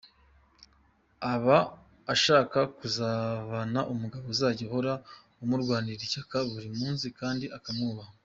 [1.33, 1.57] Aba
[2.13, 4.93] ashaka kuzabana n’umugabo uzajya ahora
[5.41, 8.11] amurwanira ishyaka buri munsi kandi akamwubaha.